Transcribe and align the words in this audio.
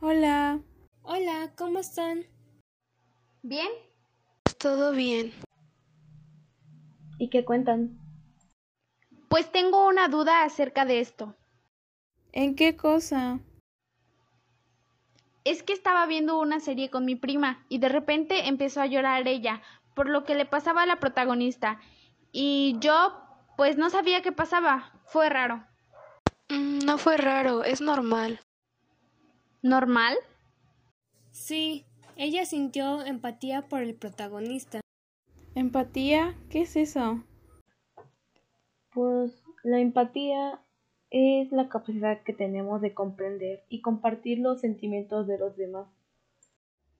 Hola. 0.00 0.60
Hola, 1.02 1.52
¿cómo 1.56 1.78
están? 1.78 2.24
¿Bien? 3.42 3.68
Todo 4.58 4.92
bien. 4.92 5.32
¿Y 7.18 7.30
qué 7.30 7.44
cuentan? 7.44 8.09
Pues 9.30 9.52
tengo 9.52 9.86
una 9.86 10.08
duda 10.08 10.42
acerca 10.42 10.84
de 10.84 10.98
esto. 10.98 11.36
¿En 12.32 12.56
qué 12.56 12.76
cosa? 12.76 13.38
Es 15.44 15.62
que 15.62 15.72
estaba 15.72 16.04
viendo 16.06 16.40
una 16.40 16.58
serie 16.58 16.90
con 16.90 17.04
mi 17.04 17.14
prima 17.14 17.64
y 17.68 17.78
de 17.78 17.88
repente 17.88 18.48
empezó 18.48 18.80
a 18.80 18.86
llorar 18.86 19.28
ella 19.28 19.62
por 19.94 20.08
lo 20.08 20.24
que 20.24 20.34
le 20.34 20.46
pasaba 20.46 20.82
a 20.82 20.86
la 20.86 20.98
protagonista 20.98 21.78
y 22.32 22.74
yo 22.80 23.22
pues 23.56 23.76
no 23.76 23.88
sabía 23.88 24.20
qué 24.20 24.32
pasaba. 24.32 25.00
Fue 25.04 25.28
raro. 25.28 25.64
Mm, 26.48 26.80
no 26.80 26.98
fue 26.98 27.16
raro, 27.16 27.62
es 27.62 27.80
normal. 27.80 28.40
¿Normal? 29.62 30.16
Sí, 31.30 31.86
ella 32.16 32.44
sintió 32.46 33.02
empatía 33.02 33.62
por 33.68 33.82
el 33.82 33.94
protagonista. 33.94 34.80
¿Empatía? 35.54 36.34
¿Qué 36.48 36.62
es 36.62 36.74
eso? 36.74 37.22
Pues 38.92 39.42
la 39.62 39.78
empatía 39.78 40.60
es 41.10 41.52
la 41.52 41.68
capacidad 41.68 42.22
que 42.22 42.32
tenemos 42.32 42.80
de 42.80 42.94
comprender 42.94 43.64
y 43.68 43.82
compartir 43.82 44.38
los 44.38 44.60
sentimientos 44.60 45.26
de 45.26 45.38
los 45.38 45.56
demás. 45.56 45.88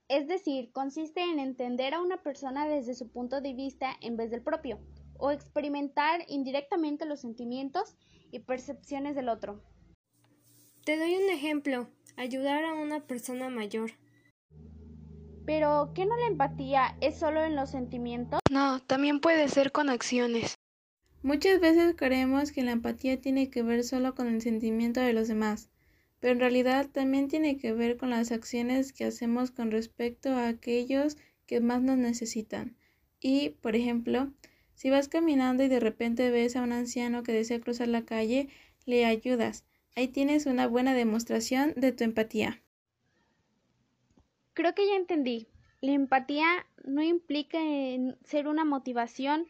Es 0.09 0.27
decir, 0.27 0.73
consiste 0.73 1.23
en 1.23 1.39
entender 1.39 1.95
a 1.95 2.03
una 2.03 2.23
persona 2.23 2.67
desde 2.67 2.95
su 2.95 3.11
punto 3.13 3.41
de 3.41 3.55
vista 3.55 3.93
en 4.01 4.17
vez 4.17 4.31
del 4.31 4.43
propio, 4.43 4.81
o 5.19 5.31
experimentar 5.31 6.23
indirectamente 6.29 7.07
los 7.07 7.21
sentimientos 7.21 7.97
y 8.33 8.41
percepciones 8.41 9.15
del 9.15 9.29
otro. 9.29 9.63
Te 10.85 10.97
doy 10.97 11.15
un 11.15 11.31
ejemplo, 11.31 11.89
ayudar 12.17 12.65
a 12.65 12.75
una 12.75 13.07
persona 13.07 13.51
mayor. 13.51 13.93
Pero, 15.47 15.93
¿qué 15.95 16.07
no 16.07 16.17
la 16.17 16.27
empatía 16.27 16.97
es 17.01 17.19
solo 17.19 17.45
en 17.45 17.55
los 17.55 17.71
sentimientos? 17.71 18.41
No, 18.51 18.81
también 18.81 19.21
puede 19.21 19.49
ser 19.49 19.73
con 19.73 19.91
acciones. 19.91 20.60
Muchas 21.23 21.61
veces 21.61 21.95
creemos 21.97 22.51
que 22.51 22.63
la 22.63 22.73
empatía 22.73 23.21
tiene 23.21 23.51
que 23.51 23.63
ver 23.63 23.85
solo 23.85 24.15
con 24.15 24.27
el 24.27 24.41
sentimiento 24.41 25.01
de 25.01 25.13
los 25.13 25.29
demás, 25.29 25.69
pero 26.19 26.33
en 26.33 26.41
realidad 26.41 26.89
también 26.89 27.29
tiene 27.29 27.59
que 27.59 27.75
ver 27.75 27.99
con 27.99 28.09
las 28.09 28.33
acciones 28.33 28.95
que 28.95 29.05
hacemos 29.05 29.51
con 29.51 29.71
respecto 29.71 30.31
a 30.31 30.49
aquellos 30.49 31.19
que 31.47 31.61
más 31.61 31.83
nos 31.83 31.99
necesitan. 31.99 32.75
Y, 33.21 33.51
por 33.61 33.77
ejemplo, 33.77 34.33
si 34.75 34.89
vas 34.89 35.09
caminando 35.09 35.63
y 35.63 35.69
de 35.69 35.79
repente 35.79 36.31
ves 36.31 36.57
a 36.57 36.63
un 36.63 36.73
anciano 36.73 37.23
que 37.23 37.33
desea 37.33 37.61
cruzar 37.61 37.89
la 37.89 38.07
calle, 38.07 38.49
le 38.87 39.05
ayudas. 39.05 39.65
Ahí 39.97 40.09
tienes 40.09 40.47
una 40.47 40.67
buena 40.67 40.95
demostración 40.95 41.75
de 41.77 41.93
tu 41.93 42.05
empatía. 42.05 42.63
Creo 44.55 44.75
que 44.75 44.87
ya 44.87 44.97
entendí. 44.97 45.49
La 45.83 45.93
empatía 45.93 46.47
no 46.85 47.03
implica 47.03 47.59
ser 48.25 48.49
una 48.49 48.65
motivación 48.65 49.47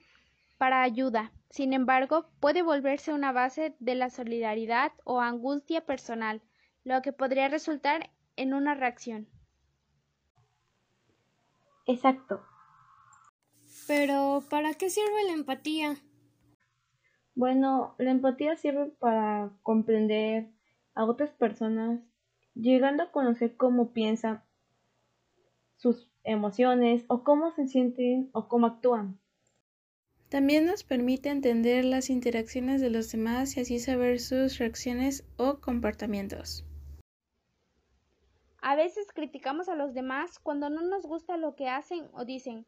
para 0.59 0.83
ayuda. 0.83 1.33
Sin 1.51 1.73
embargo, 1.73 2.27
puede 2.39 2.63
volverse 2.63 3.13
una 3.13 3.33
base 3.33 3.75
de 3.81 3.97
la 3.97 4.09
solidaridad 4.09 4.93
o 5.05 5.21
angustia 5.21 5.85
personal, 5.85 6.43
lo 6.85 7.03
que 7.03 7.13
podría 7.13 7.49
resultar 7.49 8.11
en 8.37 8.55
una 8.55 8.75
reacción. 8.75 9.29
Exacto. 11.87 12.41
Pero, 13.89 14.45
¿para 14.49 14.75
qué 14.75 14.91
sirve 14.91 15.25
la 15.27 15.33
empatía? 15.33 15.97
Bueno, 17.35 17.97
la 17.99 18.13
empatía 18.13 18.57
sirve 18.57 18.87
para 19.01 19.51
comprender 19.63 20.53
a 20.95 21.05
otras 21.05 21.31
personas, 21.31 22.01
llegando 22.55 23.03
a 23.03 23.11
conocer 23.11 23.57
cómo 23.57 23.93
piensan, 23.93 24.45
sus 25.77 26.13
emociones 26.23 27.05
o 27.09 27.25
cómo 27.25 27.51
se 27.53 27.67
sienten 27.67 28.31
o 28.33 28.47
cómo 28.49 28.67
actúan. 28.67 29.19
También 30.31 30.65
nos 30.65 30.85
permite 30.85 31.29
entender 31.29 31.85
las 31.85 32.09
interacciones 32.09 32.81
de 32.81 32.89
los 32.89 33.11
demás 33.11 33.57
y 33.57 33.61
así 33.61 33.81
saber 33.81 34.21
sus 34.21 34.59
reacciones 34.59 35.25
o 35.37 35.61
comportamientos. 35.61 36.65
A 38.63 38.77
veces 38.77 39.09
criticamos 39.13 39.69
a 39.69 39.75
los 39.75 39.93
demás 39.93 40.39
cuando 40.39 40.71
no 40.71 40.83
nos 40.83 41.05
gusta 41.05 41.37
lo 41.37 41.57
que 41.57 41.69
hacen 41.69 42.09
o 42.13 42.25
dicen, 42.25 42.65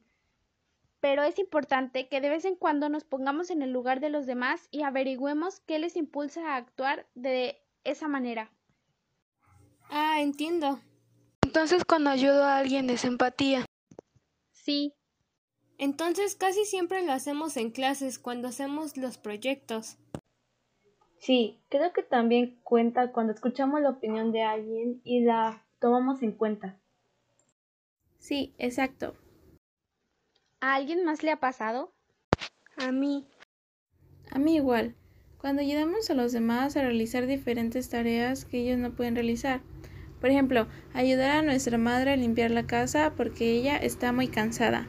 pero 0.99 1.23
es 1.23 1.39
importante 1.39 2.09
que 2.09 2.21
de 2.21 2.31
vez 2.31 2.45
en 2.45 2.57
cuando 2.57 2.89
nos 2.89 3.05
pongamos 3.05 3.51
en 3.51 3.63
el 3.63 3.71
lugar 3.71 4.01
de 4.01 4.11
los 4.11 4.27
demás 4.27 4.67
y 4.73 4.83
averigüemos 4.83 5.61
qué 5.61 5.79
les 5.79 5.95
impulsa 5.95 6.55
a 6.55 6.57
actuar 6.57 7.07
de 7.15 7.63
esa 7.85 8.09
manera. 8.09 8.51
Ah, 9.89 10.21
entiendo. 10.21 10.81
Entonces 11.43 11.85
cuando 11.85 12.11
ayudo 12.11 12.43
a 12.43 12.57
alguien 12.57 12.91
es 12.91 13.05
empatía. 13.05 13.65
Sí. 14.51 14.95
Entonces 15.79 16.37
casi 16.37 16.65
siempre 16.65 17.05
lo 17.05 17.13
hacemos 17.13 17.57
en 17.57 17.71
clases 17.71 18.19
cuando 18.19 18.49
hacemos 18.49 18.97
los 18.97 19.19
proyectos. 19.19 19.99
Sí, 21.19 21.61
creo 21.69 21.93
que 21.93 22.03
también 22.03 22.59
cuenta 22.65 23.13
cuando 23.13 23.33
escuchamos 23.33 23.81
la 23.81 23.91
opinión 23.91 24.33
de 24.33 24.43
alguien 24.43 25.01
y 25.05 25.21
la 25.21 25.65
tomamos 25.79 26.23
en 26.23 26.33
cuenta. 26.33 26.81
Sí, 28.19 28.55
exacto. 28.59 29.15
¿A 30.61 30.75
alguien 30.75 31.05
más 31.05 31.23
le 31.23 31.31
ha 31.31 31.41
pasado? 31.41 31.93
A 32.77 32.93
mí. 32.93 33.27
A 34.31 34.39
mí 34.39 34.57
igual. 34.57 34.95
Cuando 35.39 35.63
ayudamos 35.63 36.09
a 36.09 36.15
los 36.15 36.33
demás 36.33 36.77
a 36.77 36.83
realizar 36.83 37.27
diferentes 37.27 37.89
tareas 37.89 38.45
que 38.45 38.61
ellos 38.61 38.79
no 38.79 38.95
pueden 38.95 39.17
realizar. 39.17 39.61
Por 40.21 40.31
ejemplo, 40.31 40.69
ayudar 40.95 41.33
a 41.33 41.43
nuestra 41.43 41.79
madre 41.79 42.13
a 42.13 42.17
limpiar 42.17 42.53
la 42.53 42.67
casa 42.67 43.13
porque 43.17 43.51
ella 43.51 43.77
está 43.77 44.13
muy 44.13 44.29
cansada. 44.29 44.89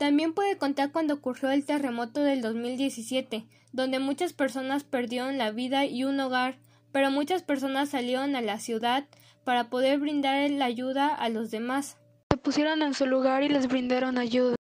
También 0.00 0.32
puede 0.32 0.56
contar 0.56 0.92
cuando 0.92 1.12
ocurrió 1.12 1.50
el 1.50 1.66
terremoto 1.66 2.22
del 2.22 2.40
2017, 2.40 3.44
donde 3.74 3.98
muchas 3.98 4.32
personas 4.32 4.82
perdieron 4.82 5.36
la 5.36 5.50
vida 5.50 5.84
y 5.84 6.04
un 6.04 6.18
hogar, 6.20 6.54
pero 6.90 7.10
muchas 7.10 7.42
personas 7.42 7.90
salieron 7.90 8.34
a 8.34 8.40
la 8.40 8.58
ciudad 8.60 9.04
para 9.44 9.68
poder 9.68 9.98
brindar 9.98 10.48
la 10.52 10.64
ayuda 10.64 11.14
a 11.14 11.28
los 11.28 11.50
demás. 11.50 11.98
Se 12.30 12.38
pusieron 12.38 12.80
en 12.80 12.94
su 12.94 13.04
lugar 13.04 13.42
y 13.42 13.50
les 13.50 13.68
brindaron 13.68 14.16
ayuda. 14.16 14.56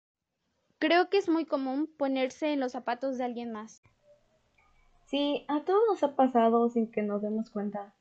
Creo 0.81 1.09
que 1.09 1.19
es 1.19 1.28
muy 1.28 1.44
común 1.44 1.88
ponerse 1.97 2.53
en 2.53 2.59
los 2.59 2.72
zapatos 2.72 3.16
de 3.16 3.22
alguien 3.22 3.53
más. 3.53 3.81
Sí, 5.06 5.44
a 5.47 5.60
todos 5.60 5.82
nos 5.88 6.03
ha 6.03 6.16
pasado 6.16 6.69
sin 6.69 6.91
que 6.91 7.03
nos 7.03 7.22
demos 7.22 7.49
cuenta, 7.50 7.94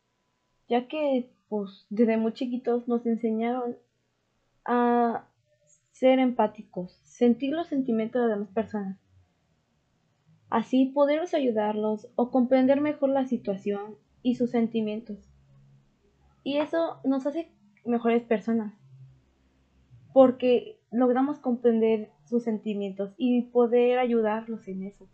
ya 0.68 0.88
que 0.88 1.30
pues 1.50 1.86
desde 1.92 2.18
muy 2.18 2.34
chiquitos 2.34 2.88
nos 2.88 3.06
enseñaron 3.06 3.78
a 4.66 5.27
ser 6.00 6.20
empáticos, 6.20 7.00
sentir 7.04 7.54
los 7.54 7.68
sentimientos 7.68 8.22
de 8.22 8.28
las 8.28 8.38
demás 8.38 8.54
personas. 8.54 9.00
Así 10.50 10.86
poderlos 10.86 11.34
ayudarlos 11.34 12.08
o 12.16 12.30
comprender 12.30 12.82
mejor 12.82 13.10
la 13.10 13.26
situación 13.26 13.98
y 14.22 14.36
sus 14.36 14.52
sentimientos. 14.52 15.18
Y 16.44 16.58
eso 16.58 17.02
nos 17.04 17.26
hace 17.26 17.52
mejores 17.84 18.24
personas, 18.24 18.74
porque 20.14 20.80
logramos 20.92 21.40
comprender 21.40 22.12
sus 22.26 22.44
sentimientos 22.44 23.14
y 23.18 23.42
poder 23.42 23.98
ayudarlos 23.98 24.68
en 24.68 24.84
eso. 24.84 25.08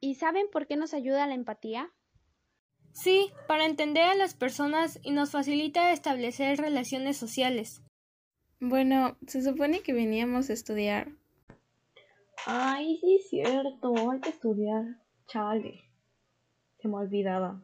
¿Y 0.00 0.16
saben 0.16 0.46
por 0.50 0.66
qué 0.66 0.76
nos 0.76 0.94
ayuda 0.94 1.26
la 1.26 1.34
empatía? 1.34 1.90
Sí, 2.92 3.30
para 3.46 3.66
entender 3.66 4.04
a 4.04 4.14
las 4.16 4.34
personas 4.34 4.98
y 5.02 5.12
nos 5.12 5.30
facilita 5.30 5.92
establecer 5.92 6.58
relaciones 6.58 7.16
sociales. 7.16 7.82
Bueno, 8.62 9.16
se 9.26 9.42
supone 9.42 9.80
que 9.80 9.94
veníamos 9.94 10.50
a 10.50 10.52
estudiar. 10.52 11.08
Ay, 12.44 12.98
sí 13.00 13.16
es 13.16 13.30
cierto, 13.30 13.94
hay 14.10 14.20
que 14.20 14.28
estudiar. 14.28 14.84
Chale. 15.26 15.82
Se 16.78 16.88
me 16.88 16.96
olvidaba. 16.96 17.62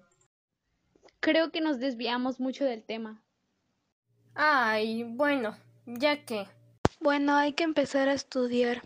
Creo 1.21 1.51
que 1.51 1.61
nos 1.61 1.81
desviamos 1.81 2.41
mucho 2.41 2.65
del 2.65 2.83
tema. 2.83 3.23
Ay, 4.35 5.05
bueno, 5.05 5.57
ya 5.85 6.25
que. 6.25 6.47
Bueno, 7.01 7.35
hay 7.37 7.53
que 7.53 7.65
empezar 7.65 8.09
a 8.09 8.15
estudiar. 8.15 8.81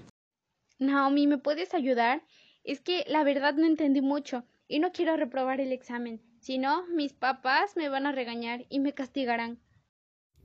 Naomi, 0.81 1.29
¿me 1.29 1.39
puedes 1.39 1.75
ayudar? 1.75 2.23
Es 2.65 2.81
que 2.81 3.05
la 3.07 3.23
verdad 3.23 3.55
no 3.55 3.67
entendí 3.67 4.01
mucho 4.01 4.45
y 4.67 4.81
no 4.81 4.91
quiero 4.91 5.17
reprobar 5.17 5.61
el 5.61 5.73
examen. 5.73 6.21
Si 6.41 6.59
no, 6.59 6.87
mis 6.89 7.13
papás 7.13 7.77
me 7.77 7.89
van 7.89 8.07
a 8.07 8.13
regañar 8.13 8.67
y 8.69 8.81
me 8.81 8.95
castigarán. 8.95 9.61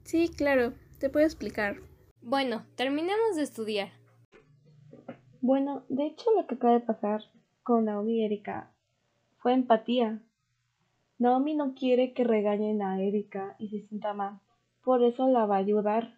Sí, 0.04 0.30
claro, 0.30 0.74
te 1.06 1.12
puedo 1.12 1.28
explicar. 1.28 1.76
Bueno, 2.24 2.66
terminemos 2.76 3.36
de 3.36 3.44
estudiar. 3.44 3.92
Bueno, 5.40 5.86
de 5.88 6.08
hecho 6.08 6.32
lo 6.36 6.48
que 6.48 6.56
acaba 6.56 6.74
de 6.74 6.80
pasar 6.80 7.22
con 7.62 7.86
Naomi 7.86 8.22
y 8.22 8.26
Erika 8.26 8.72
Fue 9.38 9.54
empatía. 9.54 10.20
Naomi 11.20 11.54
no 11.54 11.76
quiere 11.76 12.16
que 12.16 12.24
regañen 12.24 12.82
a 12.82 13.00
Erika 13.00 13.56
y 13.60 13.70
se 13.70 13.88
sienta 13.88 14.16
mal. 14.16 14.40
Por 14.84 15.04
eso 15.04 15.28
la 15.28 15.46
va 15.46 15.58
a 15.58 15.60
ayudar, 15.60 16.18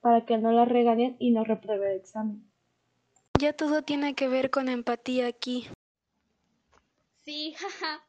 para 0.00 0.26
que 0.26 0.38
no 0.38 0.50
la 0.50 0.64
regañen 0.64 1.14
y 1.20 1.30
no 1.30 1.44
repruebe 1.44 1.92
el 1.92 2.00
examen. 2.00 2.50
Ya 3.38 3.52
todo 3.52 3.82
tiene 3.82 4.16
que 4.16 4.26
ver 4.26 4.50
con 4.50 4.68
empatía 4.68 5.28
aquí. 5.28 5.68
Sí, 7.24 7.54
jaja. 7.58 8.04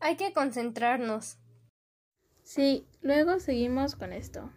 Hay 0.00 0.16
que 0.16 0.32
concentrarnos. 0.32 1.36
Sí, 2.44 2.86
luego 3.02 3.40
seguimos 3.40 3.96
con 3.96 4.12
esto. 4.12 4.48